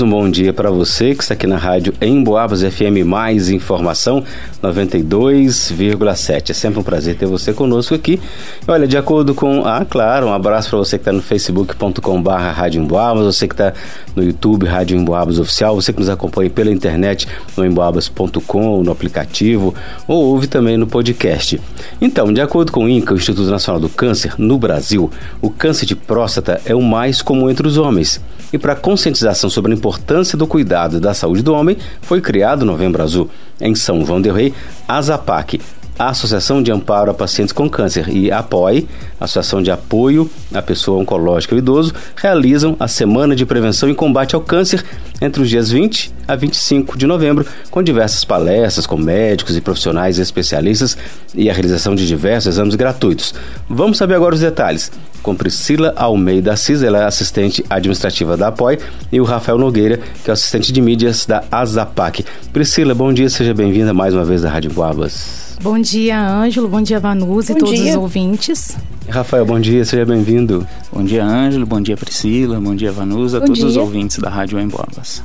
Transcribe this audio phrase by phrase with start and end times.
[0.00, 4.24] Um bom dia para você que está aqui na rádio em Boabas FM Mais Informação
[4.62, 6.50] 92,7.
[6.50, 8.20] É sempre um prazer ter você conosco aqui.
[8.68, 9.64] Olha, de acordo com.
[9.66, 13.72] Ah, claro, um abraço para você que está no facebook.com/barra Rádio Emboabas, você que está
[14.14, 17.26] no YouTube Rádio Emboabas Oficial, você que nos acompanha pela internet
[17.56, 19.74] no emboabas.com, no aplicativo,
[20.06, 21.60] ou ouve também no podcast.
[22.00, 25.10] Então, de acordo com o INCA, o Instituto Nacional do Câncer, no Brasil,
[25.42, 28.20] o câncer de próstata é o mais comum entre os homens.
[28.52, 32.66] E para conscientização sobre a importância do cuidado da saúde do homem, foi criado o
[32.66, 33.30] Novembro Azul.
[33.60, 34.54] Em São João del Rei,
[34.88, 35.60] a ZAPAC,
[35.98, 38.86] a Associação de Amparo a Pacientes com Câncer e a APOI,
[39.18, 44.34] Associação de Apoio à Pessoa Oncológica e Idoso, realizam a Semana de Prevenção e Combate
[44.34, 44.84] ao Câncer
[45.20, 50.18] entre os dias 20 a 25 de novembro, com diversas palestras com médicos e profissionais
[50.18, 50.96] especialistas
[51.34, 53.34] e a realização de diversos exames gratuitos.
[53.68, 54.90] Vamos saber agora os detalhes
[55.22, 58.78] com Priscila Almeida Assis, ela é assistente administrativa da APOI,
[59.12, 62.24] e o Rafael Nogueira, que é assistente de mídias da Azapac.
[62.52, 65.49] Priscila, bom dia, seja bem-vinda mais uma vez da Rádio Guabas.
[65.62, 66.68] Bom dia, Ângelo.
[66.68, 67.90] Bom dia, Vanusa e todos dia.
[67.90, 68.76] os ouvintes.
[69.06, 70.66] Rafael, bom dia, seja bem-vindo.
[70.90, 71.66] Bom dia, Ângelo.
[71.66, 72.58] Bom dia, Priscila.
[72.58, 73.66] Bom dia, Vanusa, a todos dia.
[73.66, 75.22] os ouvintes da Rádio Emboabas.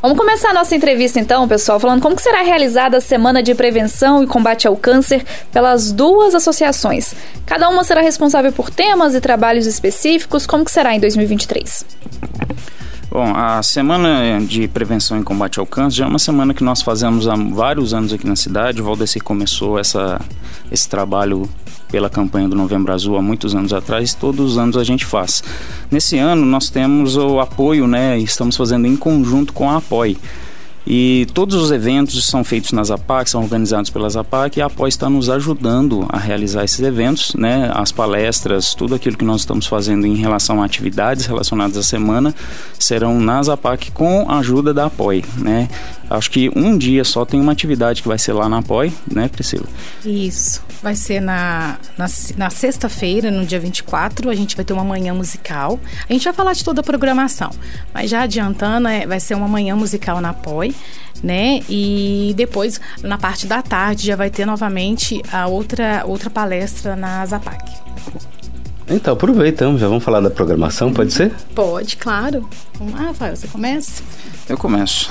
[0.00, 4.22] Vamos começar a nossa entrevista então, pessoal, falando como será realizada a Semana de Prevenção
[4.22, 7.14] e Combate ao Câncer pelas duas associações.
[7.44, 10.46] Cada uma será responsável por temas e trabalhos específicos.
[10.46, 11.84] Como que será em 2023?
[13.10, 16.82] Bom, a Semana de Prevenção e Combate ao Câncer já é uma semana que nós
[16.82, 18.80] fazemos há vários anos aqui na cidade.
[18.80, 20.20] O Valdeci começou essa,
[20.70, 21.48] esse trabalho
[21.90, 25.44] pela campanha do Novembro Azul há muitos anos atrás, todos os anos a gente faz.
[25.90, 28.18] Nesse ano nós temos o apoio, né?
[28.18, 30.18] Estamos fazendo em conjunto com a Apoie.
[30.86, 34.88] E todos os eventos são feitos na Zapac, são organizados pela Zapac e a APOI
[34.88, 37.70] está nos ajudando a realizar esses eventos, né?
[37.74, 42.34] As palestras, tudo aquilo que nós estamos fazendo em relação a atividades relacionadas à semana
[42.78, 45.68] serão na Zapac com a ajuda da APOI, né?
[46.10, 49.28] Acho que um dia só tem uma atividade que vai ser lá na APOI, né,
[49.28, 49.64] Priscila?
[50.04, 50.62] Isso.
[50.82, 55.14] Vai ser na, na, na sexta-feira, no dia 24, a gente vai ter uma manhã
[55.14, 55.80] musical.
[56.08, 57.50] A gente vai falar de toda a programação,
[57.92, 60.73] mas já adiantando, é, vai ser uma manhã musical na APOI,
[61.22, 61.60] né?
[61.68, 67.24] E depois, na parte da tarde, já vai ter novamente a outra, outra palestra na
[67.26, 67.64] Zapac.
[68.88, 71.32] Então, aproveitamos, já vamos falar da programação, pode ser?
[71.54, 72.48] Pode, claro.
[72.78, 74.02] Vamos lá, Rafael, você começa?
[74.46, 75.10] Eu começo.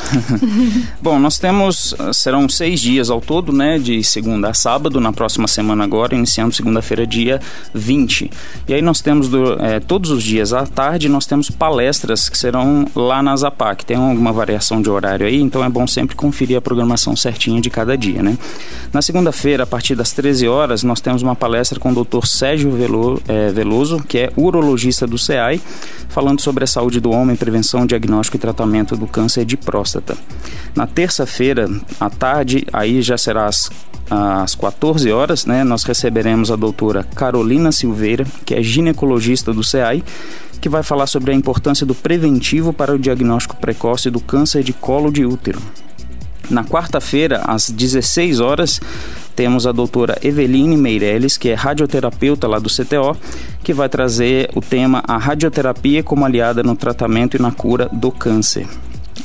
[1.01, 3.79] Bom, nós temos, serão seis dias ao todo, né?
[3.79, 7.41] De segunda a sábado, na próxima semana agora, iniciando segunda-feira, dia
[7.73, 8.29] 20.
[8.67, 12.37] E aí nós temos, do, é, todos os dias à tarde, nós temos palestras que
[12.37, 13.83] serão lá na Zapac.
[13.83, 17.71] Tem alguma variação de horário aí, então é bom sempre conferir a programação certinha de
[17.71, 18.37] cada dia, né?
[18.93, 22.27] Na segunda-feira, a partir das 13 horas, nós temos uma palestra com o Dr.
[22.27, 25.59] Sérgio Velo, é, Veloso, que é urologista do CEAI,
[26.07, 30.15] falando sobre a saúde do homem, prevenção, diagnóstico e tratamento do câncer de próstata.
[30.75, 31.69] Na terça-feira,
[31.99, 33.69] à tarde, aí já será às,
[34.09, 40.03] às 14 horas, né, nós receberemos a doutora Carolina Silveira, que é ginecologista do CEAI,
[40.61, 44.71] que vai falar sobre a importância do preventivo para o diagnóstico precoce do câncer de
[44.71, 45.59] colo de útero.
[46.49, 48.79] Na quarta-feira, às 16 horas,
[49.35, 53.17] temos a doutora Eveline Meirelles, que é radioterapeuta lá do CTO,
[53.63, 58.11] que vai trazer o tema A Radioterapia como aliada no tratamento e na cura do
[58.11, 58.67] câncer.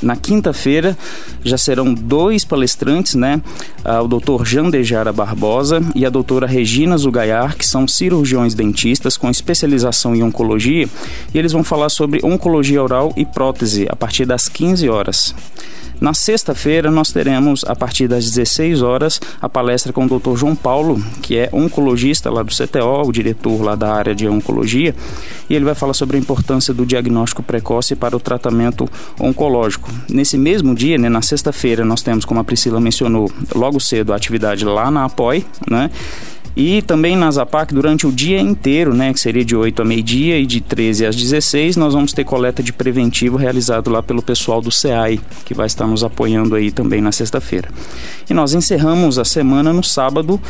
[0.02, 0.96] Na quinta-feira
[1.44, 3.40] já serão dois palestrantes, né?
[3.84, 4.44] Ah, o Dr.
[4.44, 10.88] Jandejara Barbosa e a doutora Regina Zugaiar, que são cirurgiões dentistas com especialização em oncologia,
[11.34, 15.34] e eles vão falar sobre oncologia oral e prótese a partir das 15 horas.
[16.00, 20.36] Na sexta-feira, nós teremos, a partir das 16 horas, a palestra com o Dr.
[20.36, 24.94] João Paulo, que é oncologista lá do CTO, o diretor lá da área de oncologia,
[25.50, 28.88] e ele vai falar sobre a importância do diagnóstico precoce para o tratamento
[29.18, 29.90] oncológico.
[30.08, 34.16] Nesse mesmo dia, né, na sexta-feira, nós temos, como a Priscila mencionou, logo cedo a
[34.16, 35.90] atividade lá na APOI, né?
[36.58, 40.40] E também na Zapac, durante o dia inteiro, né, que seria de 8 a meio-dia
[40.40, 44.60] e de 13 às 16, nós vamos ter coleta de preventivo realizado lá pelo pessoal
[44.60, 47.68] do CEAI, que vai estar nos apoiando aí também na sexta-feira.
[48.28, 50.40] E nós encerramos a semana no sábado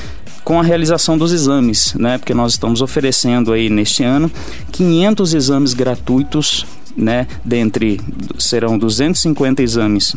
[0.43, 4.31] com a realização dos exames, né, porque nós estamos oferecendo aí neste ano
[4.73, 6.65] 500 exames gratuitos,
[6.97, 8.01] né, dentre
[8.39, 10.17] serão 250 exames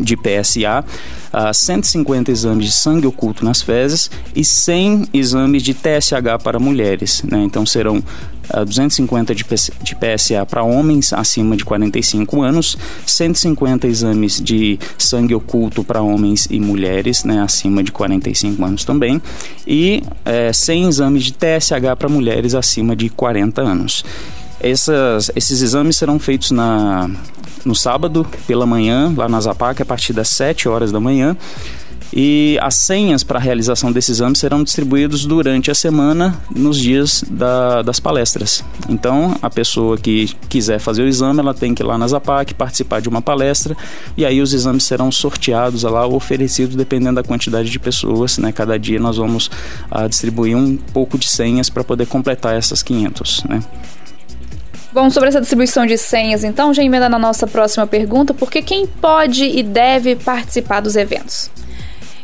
[0.00, 0.84] de PSA,
[1.32, 7.22] uh, 150 exames de sangue oculto nas fezes e 100 exames de TSH para mulheres.
[7.22, 7.42] Né?
[7.44, 9.44] Então serão uh, 250 de,
[9.82, 12.76] de PSA para homens acima de 45 anos,
[13.06, 19.20] 150 exames de sangue oculto para homens e mulheres né, acima de 45 anos também,
[19.66, 24.04] e uh, eh, 100 exames de TSH para mulheres acima de 40 anos.
[24.60, 27.10] Essas, esses exames serão feitos na,
[27.66, 31.36] no sábado pela manhã, lá na Zapac, a partir das 7 horas da manhã.
[32.12, 37.24] E as senhas para a realização desse exame serão distribuídos durante a semana nos dias
[37.28, 38.64] da, das palestras.
[38.88, 42.54] Então, a pessoa que quiser fazer o exame, ela tem que ir lá na Zapac,
[42.54, 43.76] participar de uma palestra,
[44.16, 48.38] e aí os exames serão sorteados lá, oferecidos dependendo da quantidade de pessoas.
[48.38, 48.52] Né?
[48.52, 49.50] Cada dia nós vamos
[49.90, 53.44] ah, distribuir um pouco de senhas para poder completar essas 500.
[53.48, 53.60] Né?
[54.96, 58.86] Bom, sobre essa distribuição de senhas, então, já emenda na nossa próxima pergunta, porque quem
[58.86, 61.50] pode e deve participar dos eventos?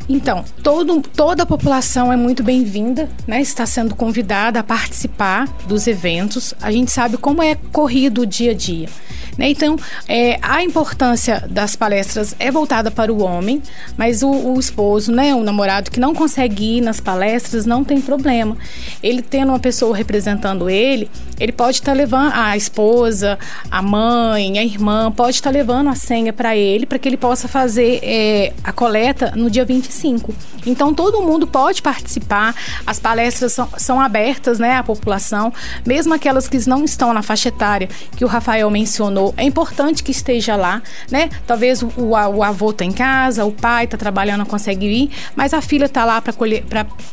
[0.08, 3.42] Então, todo, toda a população é muito bem-vinda, né?
[3.42, 6.54] Está sendo convidada a participar dos eventos.
[6.62, 8.88] A gente sabe como é corrido o dia a dia.
[9.36, 9.50] Né?
[9.50, 9.76] Então,
[10.06, 13.62] é, a importância das palestras é voltada para o homem,
[13.96, 18.00] mas o, o, esposo, né, o namorado que não consegue ir nas palestras, não tem
[18.00, 18.56] problema.
[19.02, 23.38] Ele tendo uma pessoa representando ele, ele pode estar tá levando a esposa,
[23.70, 27.16] a mãe, a irmã, pode estar tá levando a senha para ele, para que ele
[27.16, 30.34] possa fazer é, a coleta no dia 25.
[30.66, 32.54] Então, todo mundo pode participar,
[32.86, 35.52] as palestras são, são abertas né, à população,
[35.86, 40.10] mesmo aquelas que não estão na faixa etária que o Rafael mencionou é importante que
[40.10, 41.28] esteja lá, né?
[41.46, 45.54] Talvez o, o, avô está em casa, o pai está trabalhando, não consegue ir, mas
[45.54, 46.34] a filha está lá para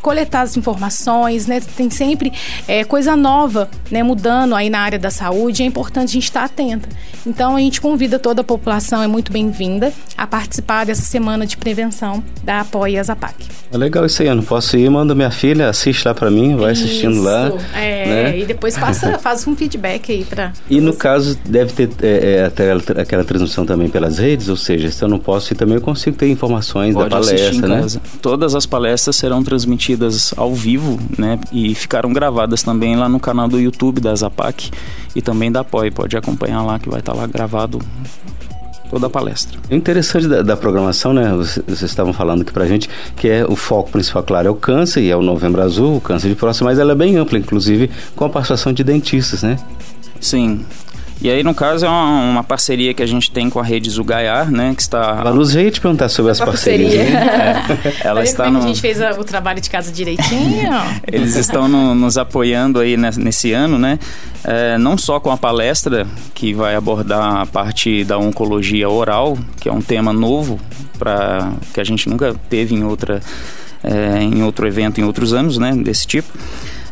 [0.02, 1.60] coletar as informações, né?
[1.60, 2.32] Tem sempre
[2.68, 4.02] é, coisa nova, né?
[4.04, 6.90] Mudando aí na área da saúde, é importante a gente estar tá atenta.
[7.26, 11.58] Então a gente convida toda a população, é muito bem-vinda a participar dessa semana de
[11.58, 13.36] prevenção da Apoia Zapac.
[13.72, 16.56] É legal isso aí, eu não posso ir, manda minha filha, assiste lá para mim,
[16.56, 17.52] vai assistindo isso, lá.
[17.76, 18.40] É, né?
[18.40, 20.54] e depois passa, faz um feedback aí para.
[20.70, 25.04] E no caso, deve ter é, é, aquela, transmissão também pelas redes, ou seja, se
[25.04, 27.82] eu não posso ir também, eu consigo ter informações Pode da palestra, né?
[27.82, 28.02] Casa.
[28.22, 31.40] Todas as palestras serão transmitidas ao vivo, né?
[31.52, 34.72] E ficaram gravadas também lá no canal do YouTube da Zapac
[35.16, 35.92] e também da POI.
[35.92, 37.80] Pode acompanhar lá que vai estar lá gravado
[38.90, 39.60] toda a palestra.
[39.70, 41.32] O interessante da, da programação, né?
[41.34, 44.56] Vocês, vocês estavam falando aqui pra gente que é o foco principal, claro, é o
[44.56, 47.38] câncer e é o Novembro Azul, o câncer de próstata, mas ela é bem ampla,
[47.38, 49.58] inclusive com a participação de dentistas, né?
[50.20, 50.66] Sim,
[51.22, 53.90] e aí, no caso, é uma, uma, parceria que a gente tem com a rede
[53.90, 54.74] Zugaiar, né?
[54.74, 55.20] Que está...
[55.20, 56.94] A Luz veio te perguntar sobre as parcerias.
[56.94, 57.62] Né?
[58.02, 58.60] É, ela está no...
[58.60, 60.72] A gente fez o trabalho de casa direitinho.
[61.12, 64.00] Eles estão no, nos apoiando aí nesse ano, né?
[64.46, 69.68] É, não só com a palestra, que vai abordar a parte da oncologia oral, que
[69.68, 70.58] é um tema novo,
[70.98, 73.20] para que a gente nunca teve em outra...
[73.82, 76.28] É, em outro evento em outros anos, né, desse tipo.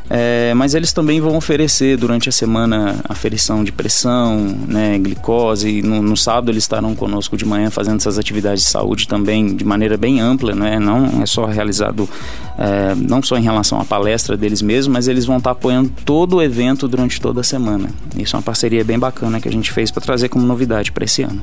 [0.09, 4.38] É, mas eles também vão oferecer durante a semana aferição de pressão,
[4.68, 5.81] né, glicose.
[5.81, 9.65] No, no, sábado eles estarão conosco de manhã fazendo essas atividades de saúde também de
[9.65, 10.80] maneira bem ampla, né?
[10.80, 12.09] Não é só realizado,
[12.57, 16.38] é, não só em relação à palestra deles mesmos, mas eles vão estar apoiando todo
[16.38, 17.89] o evento durante toda a semana.
[18.15, 21.04] Isso é uma parceria bem bacana que a gente fez para trazer como novidade para
[21.04, 21.42] esse ano.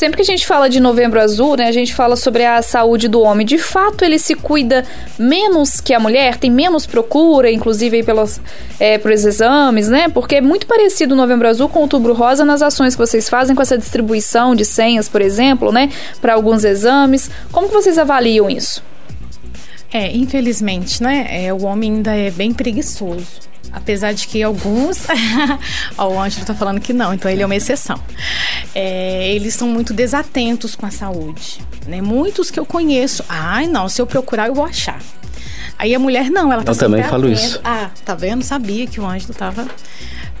[0.00, 3.06] Sempre que a gente fala de novembro azul, né, a gente fala sobre a saúde
[3.06, 3.44] do homem.
[3.44, 4.82] De fato, ele se cuida
[5.18, 8.40] menos que a mulher, tem menos procura, inclusive pelos,
[8.78, 10.08] é, pelos exames, né?
[10.08, 13.28] Porque é muito parecido o novembro azul com o outubro rosa nas ações que vocês
[13.28, 15.90] fazem com essa distribuição de senhas, por exemplo, né?
[16.18, 17.30] Para alguns exames.
[17.52, 18.82] Como que vocês avaliam isso?
[19.92, 21.26] É, infelizmente, né?
[21.28, 23.26] É, o homem ainda é bem preguiçoso.
[23.72, 25.06] Apesar de que alguns.
[25.96, 28.00] ó, o Ângelo tá falando que não, então ele é uma exceção.
[28.74, 31.60] É, eles são muito desatentos com a saúde.
[31.86, 32.00] Né?
[32.00, 33.24] Muitos que eu conheço.
[33.28, 35.00] Ai, não, se eu procurar, eu vou achar.
[35.78, 37.60] Aí a mulher não, ela tá Eu também falo isso.
[37.64, 38.42] Ah, tá vendo?
[38.42, 39.66] Sabia que o Ângelo tava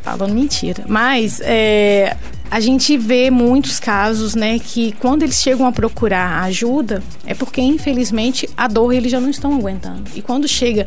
[0.02, 0.84] falando mentira.
[0.86, 2.16] Mas é,
[2.50, 7.60] a gente vê muitos casos, né, que quando eles chegam a procurar ajuda, é porque
[7.60, 10.10] infelizmente a dor eles já não estão aguentando.
[10.16, 10.86] E quando chega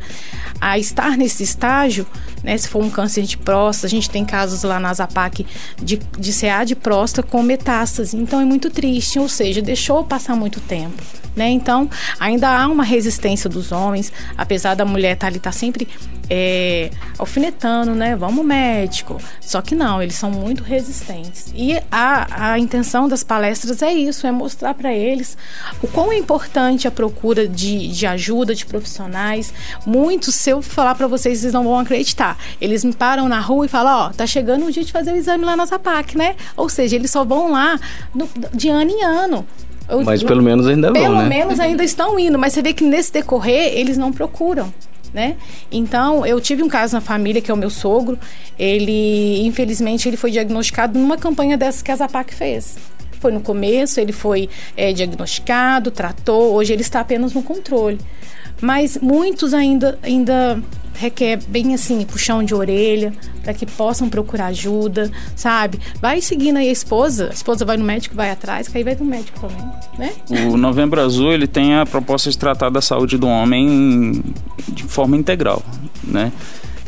[0.59, 2.05] a estar nesse estágio,
[2.43, 5.45] né, se for um câncer de próstata, a gente tem casos lá na Zapac
[5.81, 8.17] de, de CA de próstata com metástase.
[8.17, 11.01] Então é muito triste, ou seja, deixou passar muito tempo.
[11.35, 11.49] Né?
[11.49, 11.89] Então,
[12.19, 15.87] ainda há uma resistência dos homens, apesar da mulher estar tá ali, tá sempre
[16.29, 18.15] é, alfinetando, né?
[18.15, 19.19] Vamos médico.
[19.41, 21.52] Só que não, eles são muito resistentes.
[21.53, 25.37] E a, a intenção das palestras é isso, é mostrar para eles
[25.81, 29.53] o quão é importante a procura de, de ajuda de profissionais.
[29.85, 32.37] Muitos, se eu falar para vocês, vocês não vão acreditar.
[32.59, 35.11] Eles me param na rua e falam, ó, oh, tá chegando o dia de fazer
[35.11, 36.35] o exame lá na Zapac, né?
[36.57, 37.79] Ou seja, eles só vão lá
[38.13, 39.45] no, de ano em ano.
[40.05, 41.27] Mas pelo menos ainda vão, Pelo né?
[41.27, 44.73] menos ainda estão indo, mas você vê que nesse decorrer eles não procuram.
[45.13, 45.37] Né?
[45.71, 48.17] Então, eu tive um caso na família que é o meu sogro.
[48.57, 52.77] Ele, infelizmente, ele foi diagnosticado numa campanha dessa que a Zapac fez.
[53.19, 56.53] Foi no começo, ele foi é, diagnosticado, tratou.
[56.53, 57.99] Hoje ele está apenas no controle.
[58.59, 60.61] Mas muitos ainda, ainda
[60.93, 65.79] requer bem assim, puxão de orelha, para que possam procurar ajuda, sabe?
[66.01, 68.95] Vai seguindo aí a esposa, a esposa vai no médico, vai atrás, que aí vai
[68.95, 69.65] no médico também,
[69.97, 70.13] né?
[70.51, 74.23] O Novembro Azul, ele tem a proposta de tratar da saúde do homem
[74.69, 75.61] de forma integral,
[76.03, 76.31] né?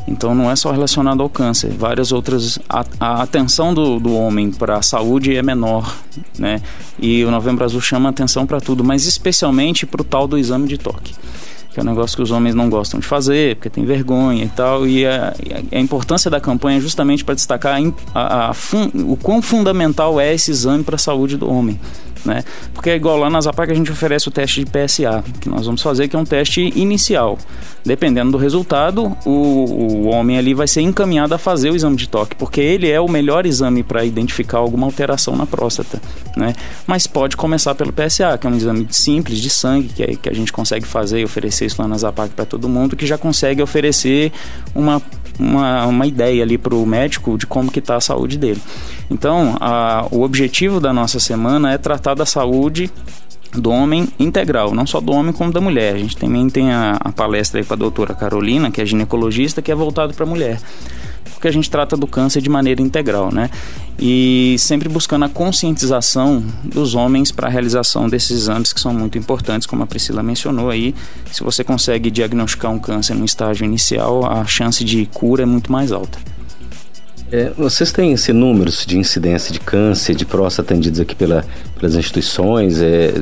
[0.08, 2.60] Então não é só relacionado ao câncer, várias outras.
[2.70, 5.96] A, a atenção do, do homem para a saúde é menor,
[6.38, 6.62] né?
[7.00, 10.68] E o Novembro Azul chama atenção para tudo, mas especialmente para o tal do exame
[10.68, 11.14] de toque
[11.76, 14.48] que é um negócio que os homens não gostam de fazer, porque tem vergonha e
[14.48, 14.88] tal.
[14.88, 15.36] E a,
[15.74, 17.78] a importância da campanha é justamente para destacar
[18.14, 18.56] a, a,
[19.06, 21.78] o quão fundamental é esse exame para a saúde do homem
[22.26, 22.44] né?
[22.74, 25.66] Porque é igual lá na Zapac a gente oferece o teste de PSA, que nós
[25.66, 27.38] vamos fazer, que é um teste inicial.
[27.86, 32.10] Dependendo do resultado, o, o homem ali vai ser encaminhado a fazer o exame de
[32.10, 36.02] toque, porque ele é o melhor exame para identificar alguma alteração na próstata,
[36.36, 36.54] né?
[36.88, 40.28] Mas pode começar pelo PSA, que é um exame simples de sangue, que, é, que
[40.28, 43.18] a gente consegue fazer e oferecer isso lá na Zapac para todo mundo, que já
[43.18, 44.32] consegue oferecer
[44.74, 45.02] uma
[45.40, 48.62] uma, uma ideia ali para o médico de como que está a saúde dele.
[49.10, 52.90] Então, a, o objetivo da nossa semana é tratar da saúde
[53.54, 55.96] do homem integral, não só do homem como da mulher.
[55.96, 59.62] A gente também tem a, a palestra aí com a doutora Carolina, que é ginecologista,
[59.62, 60.60] que é voltado para a mulher
[61.46, 63.52] porque a gente trata do câncer de maneira integral, né?
[64.00, 69.16] E sempre buscando a conscientização dos homens para a realização desses exames que são muito
[69.16, 70.96] importantes, como a Priscila mencionou aí.
[71.32, 75.72] Se você consegue diagnosticar um câncer no estágio inicial, a chance de cura é muito
[75.72, 76.18] mais alta.
[77.32, 81.46] É, vocês têm esse números de incidência de câncer de próstata atendidos aqui pela,
[81.80, 82.82] pelas instituições?
[82.82, 83.22] É,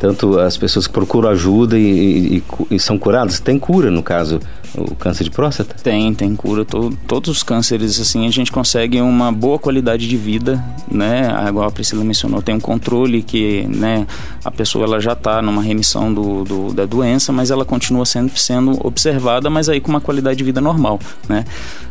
[0.00, 4.40] tanto as pessoas que procuram ajuda e, e, e, são curadas, tem cura no caso
[4.76, 5.74] o câncer de próstata?
[5.82, 6.64] Tem, tem cura.
[6.64, 11.28] Todo, todos os cânceres, assim, a gente consegue uma boa qualidade de vida, né?
[11.48, 14.06] Igual a Priscila mencionou, tem um controle que, né,
[14.44, 18.32] a pessoa ela já está numa remissão do, do, da doença, mas ela continua sendo,
[18.36, 20.98] sendo observada, mas aí com uma qualidade de vida normal,
[21.28, 21.44] né?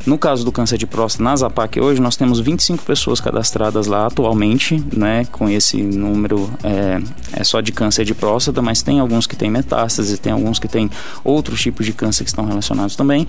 [0.06, 4.08] No caso do câncer de próstata, na Zapac hoje, nós temos 25 pessoas cadastradas lá
[4.08, 5.26] atualmente, né?
[5.32, 7.00] Com esse número é,
[7.34, 10.68] é só de câncer de próstata, mas tem alguns que têm metástase, tem alguns que
[10.68, 10.90] têm
[11.24, 13.28] outros tipos de câncer que estão relacionados também.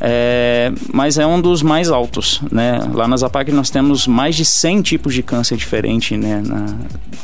[0.00, 2.80] É, mas é um dos mais altos, né?
[2.92, 6.42] Lá na Zapac nós temos mais de 100 tipos de câncer diferentes, né?
[6.44, 6.66] Na,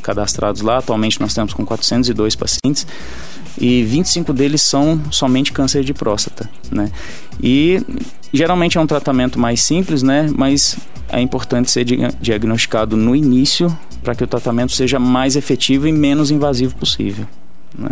[0.03, 0.79] cadastrados lá.
[0.79, 2.87] Atualmente nós temos com 402 pacientes
[3.61, 6.91] e 25 deles são somente câncer de próstata, né?
[7.43, 7.83] E
[8.33, 10.29] geralmente é um tratamento mais simples, né?
[10.37, 10.77] Mas
[11.09, 11.85] é importante ser
[12.21, 17.27] diagnosticado no início para que o tratamento seja mais efetivo e menos invasivo possível,
[17.77, 17.91] né?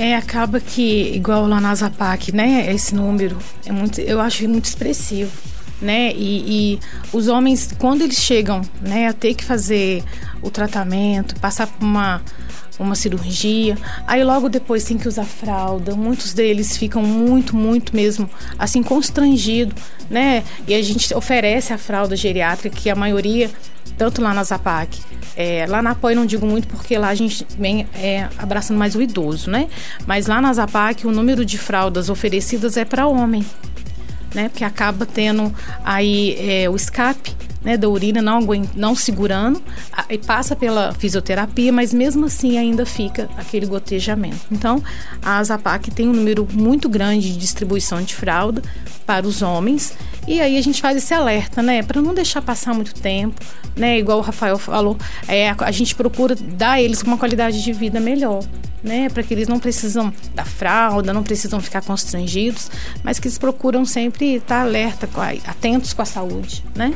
[0.00, 2.72] É, acaba que, igual lá na Zapac, né?
[2.72, 5.30] Esse número é muito, eu acho muito expressivo,
[5.78, 6.10] né?
[6.14, 6.80] E, e,
[7.12, 10.02] os homens, quando eles chegam, né, a ter que fazer
[10.40, 12.22] o tratamento, passar por uma
[12.78, 13.76] uma cirurgia,
[14.06, 15.94] aí logo depois tem que usar fralda.
[15.94, 18.26] Muitos deles ficam muito, muito mesmo
[18.58, 19.74] assim constrangido,
[20.08, 20.42] né?
[20.66, 23.50] E a gente oferece a fralda geriátrica que a maioria
[23.98, 24.98] tanto lá na Zapac,
[25.40, 28.94] é, lá na Apoio não digo muito porque lá a gente vem é, abraçando mais
[28.94, 29.68] o idoso, né?
[30.06, 33.42] Mas lá na Zapac o número de fraldas oferecidas é para homem,
[34.34, 34.50] né?
[34.50, 35.50] Porque acaba tendo
[35.82, 38.40] aí é, o escape né, da urina não,
[38.76, 39.62] não segurando
[40.10, 44.40] e passa pela fisioterapia, mas mesmo assim ainda fica aquele gotejamento.
[44.52, 44.82] Então,
[45.22, 48.62] a Zapac tem um número muito grande de distribuição de fralda
[49.06, 49.94] para os homens
[50.30, 53.40] e aí a gente faz esse alerta, né, para não deixar passar muito tempo,
[53.76, 54.96] né, igual o Rafael falou,
[55.26, 58.44] é, a gente procura dar a eles uma qualidade de vida melhor
[58.82, 59.08] né?
[59.10, 62.70] Para que eles não precisam da fralda, não precisam ficar constrangidos,
[63.02, 65.08] mas que eles procuram sempre estar alerta,
[65.46, 66.94] atentos com a saúde, né?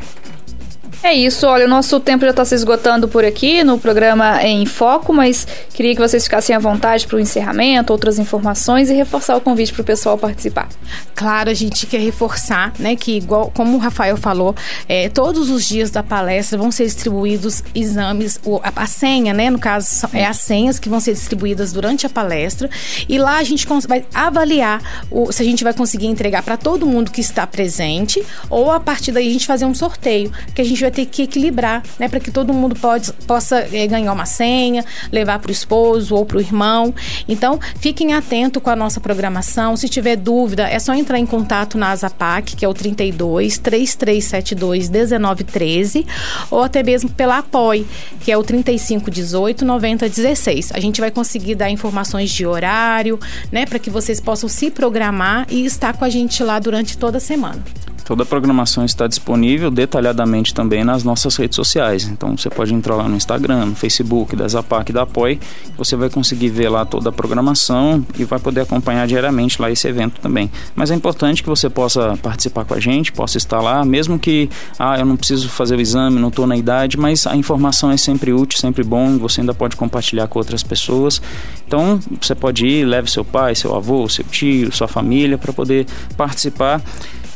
[1.05, 4.65] É isso, olha, o nosso tempo já está se esgotando por aqui no programa em
[4.65, 9.37] Foco, mas queria que vocês ficassem à vontade para o encerramento, outras informações e reforçar
[9.37, 10.67] o convite para o pessoal participar.
[11.15, 14.57] Claro, a gente quer reforçar, né, que igual como o Rafael falou,
[14.89, 20.09] é, todos os dias da palestra vão ser distribuídos exames, a, senha, né, no caso
[20.11, 22.71] é as senhas que vão ser distribuídas durante a palestra
[23.07, 26.87] e lá a gente vai avaliar o, se a gente vai conseguir entregar para todo
[26.87, 30.65] mundo que está presente ou a partir daí a gente fazer um sorteio que a
[30.65, 34.27] gente vai ter que equilibrar, né, para que todo mundo pode, possa é, ganhar uma
[34.27, 36.95] senha, levar para o esposo ou para o irmão.
[37.29, 39.77] Então, fiquem atentos com a nossa programação.
[39.77, 44.89] Se tiver dúvida, é só entrar em contato na Azapac, que é o 32 3372
[44.89, 46.07] 1913,
[46.51, 47.87] ou até mesmo pela Apoie,
[48.21, 50.73] que é o 3518 9016.
[50.73, 53.19] A gente vai conseguir dar informações de horário,
[53.51, 57.19] né, para que vocês possam se programar e estar com a gente lá durante toda
[57.19, 57.63] a semana.
[58.05, 62.05] Toda a programação está disponível detalhadamente também nas nossas redes sociais.
[62.05, 65.41] Então você pode entrar lá no Instagram, no Facebook da Zapac da Apoie,
[65.77, 69.89] você vai conseguir ver lá toda a programação e vai poder acompanhar diariamente lá esse
[69.89, 70.51] evento também.
[70.75, 74.51] Mas é importante que você possa participar com a gente, possa estar lá, mesmo que
[74.79, 77.97] ah, eu não preciso fazer o exame, não estou na idade, mas a informação é
[77.97, 81.23] sempre útil, sempre bom, você ainda pode compartilhar com outras pessoas.
[81.67, 85.87] Então você pode ir, leve seu pai, seu avô, seu tio, sua família para poder
[86.17, 86.83] participar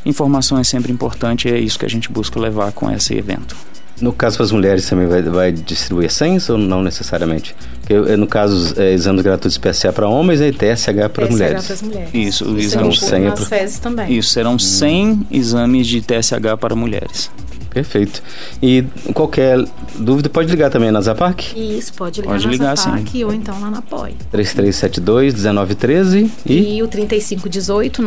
[0.08, 3.54] informação é sempre importante e é isso que a gente busca levar com esse evento.
[4.00, 7.54] No caso para as mulheres também vai, vai distribuir senhas ou não necessariamente?
[7.80, 11.64] Porque, no caso, é, exames gratuitos PSA para homens e TSH para TSH mulheres.
[11.64, 12.08] para as mulheres.
[12.14, 14.16] Isso, o Isso exame é senha nas pro- fezes também.
[14.16, 17.28] Isso, serão 100 exames de TSH para mulheres.
[17.70, 18.22] Perfeito.
[18.62, 19.58] E qualquer
[19.98, 21.52] dúvida pode ligar também na Zapac?
[21.58, 24.14] Isso, pode ligar Pode na ligar, Zapac ou então lá na POI.
[24.30, 28.00] 3372 1913 e, E, o 3518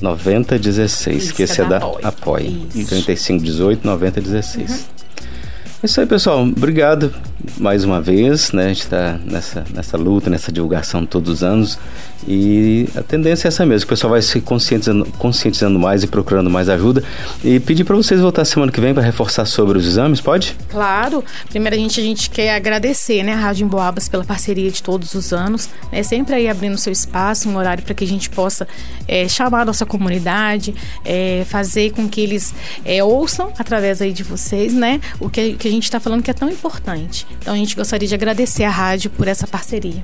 [0.00, 0.02] 9016.
[0.02, 2.04] 9016, Isso, que esse é é da Apoie.
[2.04, 2.66] Apoie.
[2.74, 2.88] Isso.
[2.88, 4.88] 3518 9016.
[5.82, 6.42] É Isso aí, pessoal.
[6.42, 7.12] Obrigado
[7.58, 8.66] mais uma vez, né?
[8.66, 11.78] A gente está nessa, nessa luta, nessa divulgação todos os anos.
[12.26, 16.50] E a tendência é essa mesmo, o pessoal vai se conscientizando, conscientizando mais e procurando
[16.50, 17.02] mais ajuda.
[17.42, 20.56] E pedir para vocês voltar semana que vem para reforçar sobre os exames, pode?
[20.68, 25.32] Claro, primeiramente a gente quer agradecer, né, a Rádio Emboabas pela parceria de todos os
[25.32, 28.68] anos, né, sempre aí abrindo seu espaço, um horário para que a gente possa
[29.08, 32.54] é, chamar a nossa comunidade, é, fazer com que eles
[32.84, 36.30] é, ouçam através aí de vocês, né, o que, que a gente está falando que
[36.30, 37.26] é tão importante.
[37.38, 40.02] Então a gente gostaria de agradecer a rádio por essa parceria.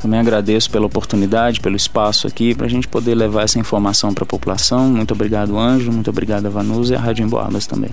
[0.00, 4.24] Também agradeço pela oportunidade, pelo espaço aqui, para a gente poder levar essa informação para
[4.24, 4.88] a população.
[4.88, 5.90] Muito obrigado, Anjo.
[5.90, 7.90] Muito obrigado, Vanusa e a Rádio Emboabas também.